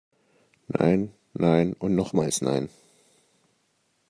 [0.67, 2.69] Nein, nein und nochmals nein!